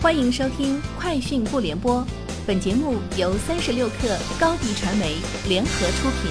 [0.00, 2.00] 欢迎收听《快讯不联播》，
[2.46, 5.16] 本节目由三十六克高低传媒
[5.48, 6.30] 联合出品。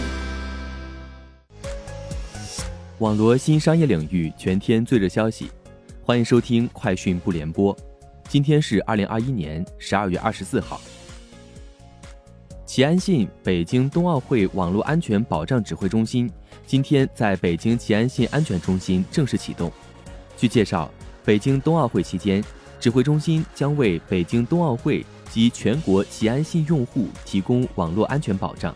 [3.00, 5.52] 网罗新商业领域全天最热消息，
[6.02, 7.76] 欢迎收听《快讯不联播》。
[8.30, 10.80] 今天是二零二一年十二月二十四号。
[12.66, 16.32] 齐安信北京冬奥会网络安全保障指挥中心
[16.66, 19.70] 今天在北京齐安信安全中心正式启动。
[20.38, 20.90] 据介绍，
[21.26, 22.42] 北京冬奥会期间，
[22.80, 28.76] 指挥中心将为北京冬奥会及全国齐安信用户提供网络安全保障。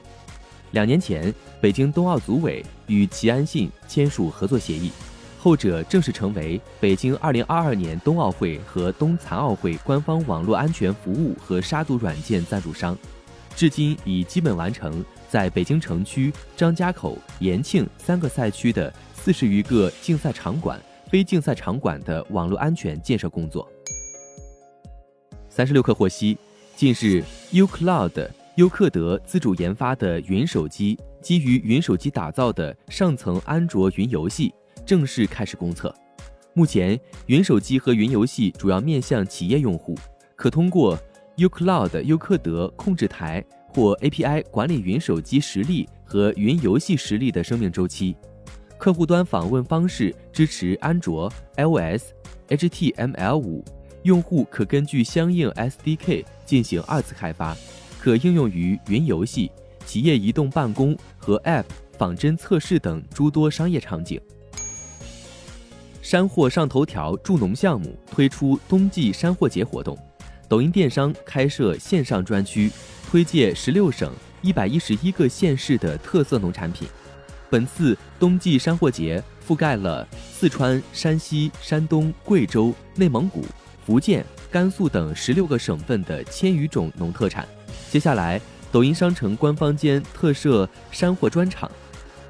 [0.71, 4.91] 两年前，北京冬奥组委与齐安信签署合作协议，
[5.37, 12.97] 后者正式成为北京2022年冬奥会和冬残奥会官方网络安全服务和杀毒软件赞助商。
[13.55, 20.79] 至今已基本完成在北京城区、张家口、延庆三个赛区的四十余个竞赛场馆。
[21.11, 23.69] 非竞赛场馆的网络安全建设工作。
[25.49, 26.37] 三十六氪获悉，
[26.73, 34.53] 近日，uCloud 优客德自主研发的云手机基于云手机打造的上层安卓云游戏
[34.85, 35.93] 正式开始公测。
[36.53, 39.93] 目前，云手机和云游戏主要面向企业用户，
[40.37, 40.97] 可通过
[41.35, 48.15] uCloud 优客德控制台或 API 管理云手机实力和云游戏实力的生命周期。
[48.77, 52.11] 客户端访问方式支持安卓、iOS、
[52.47, 53.63] HTML5，
[54.03, 57.55] 用户可根据相应 SDK 进行二次开发，
[57.99, 59.51] 可应用于云游戏、
[59.85, 61.65] 企业移动办公和 App
[61.97, 64.19] 仿真测试等诸多商业场景。
[66.01, 69.97] 山货上头条助农项目推出冬季山货节活动，
[70.49, 72.71] 抖音电商开设线上专区，
[73.09, 76.87] 推介十六省一百一十一个县市的特色农产品。
[77.51, 83.45] 本次冬季山货节覆盖了四川、山西、山东、贵州、内蒙古、
[83.85, 87.45] 福建、甘肃等十六个省份的千余种农特产。
[87.89, 88.39] 接下来，
[88.71, 91.69] 抖音商城官方间特设山货专场，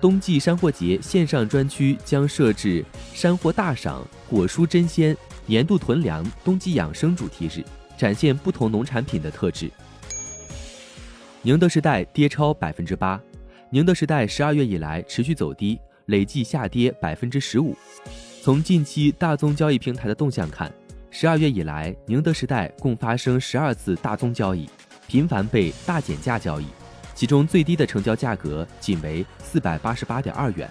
[0.02, 7.64] 冬季山货节线上专区将设置山货大赏、果蔬真鲜、年度囤粮、冬季养生主题日，
[7.96, 9.70] 展现不同农产品的特质。
[11.44, 13.22] 宁德时代跌超百分之八。
[13.74, 17.74] 宁德时代十二月以来持续走低，累计下跌百分之十五。
[18.42, 20.70] 从近期大宗交易平台的动向看，
[21.10, 24.70] 十二月以来，宁德时代共发生十二次大宗交易，
[25.08, 26.66] 频繁被大减价交易，
[27.16, 30.70] 其中最低的成交价格仅为四百八十八点二元。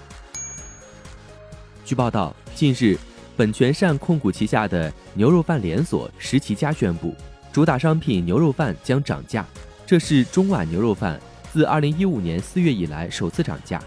[1.86, 2.98] 据报道，近日，
[3.34, 7.14] 本泉善控股旗下的牛肉饭连锁石岐家宣布，
[7.50, 9.46] 主打商品牛肉饭将涨价，
[9.86, 11.18] 这是中碗牛肉饭。
[11.52, 13.82] 自二零一五年四月以来首次涨价，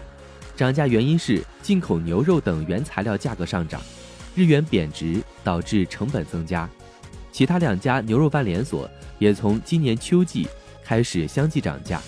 [0.54, 3.80] 涨价原因是进口牛肉等原材料价格上涨，
[4.34, 6.68] 日元贬值导致成本增加。
[7.32, 8.88] 其他两家牛肉饭连锁
[9.18, 10.46] 也从今年秋季
[10.84, 12.00] 开始相继涨价。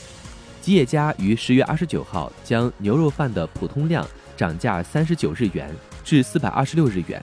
[0.60, 4.06] 吉野家于十月二十九号将牛肉饭的普通量
[4.36, 5.74] 涨价三十九日元
[6.04, 7.22] 至四百二十六日元。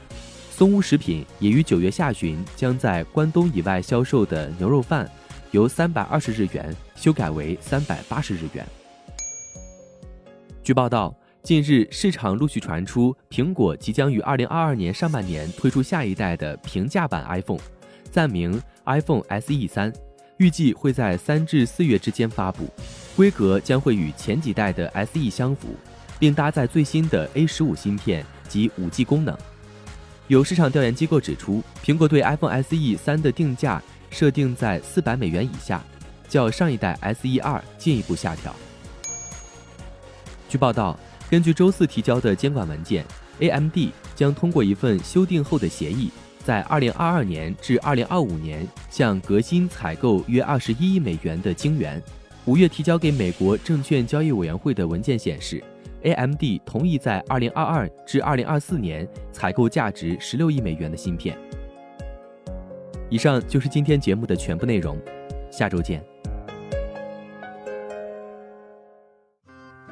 [0.50, 5.08] 松屋食品也于九月下旬将在关东以外销售的牛肉饭。
[5.54, 8.66] 由三百二十日元修改为三百八十日元。
[10.64, 17.60] 据报道，近日市场陆续传出，苹果即将于二零二二年上半年推出下一代的平价版 iPhone，
[18.12, 19.94] 暂名 iPhone SE 三，
[20.38, 22.68] 预计会在三至四月之间发布，
[23.16, 25.76] 规格将会与前几代的 SE 相符，
[26.18, 29.38] 并搭载最新的 A 十五芯片及五 G 功能。
[30.30, 33.80] 有市场调研机构指出，苹果对 iPhone SE 三的定价。
[34.14, 35.84] 设定在四百美元以下，
[36.30, 38.56] 较上一代 SE 二进一步下调。
[40.48, 40.98] 据报道，
[41.30, 43.04] 根据周四提交的监管文件
[43.40, 43.76] ，AMD
[44.14, 46.12] 将通过一份修订后的协议，
[46.46, 52.02] 在二零二二年至二零二五年向革新采购约二十一亿美元的晶圆。
[52.46, 55.64] 五月提交给美国证券交易委员会的文件显示
[56.04, 61.36] ，AMD 同意在二零二二至二零二四年采购价值十六亿美元的芯片。
[63.14, 65.00] 以上就是今天节目的全部内容，
[65.52, 66.04] 下周见。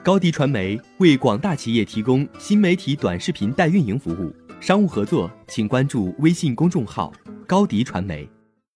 [0.03, 7.13] 高迪传媒为广大企业提供新媒体短视频代运营服务，商务合作请关注微信公众号
[7.45, 8.27] 高迪传媒。